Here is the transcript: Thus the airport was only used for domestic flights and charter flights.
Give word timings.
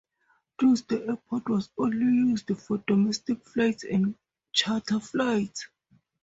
Thus 0.57 0.81
the 0.81 0.99
airport 1.05 1.47
was 1.47 1.69
only 1.77 1.99
used 2.07 2.49
for 2.57 2.79
domestic 2.87 3.45
flights 3.45 3.83
and 3.83 4.15
charter 4.51 4.99
flights. 4.99 5.67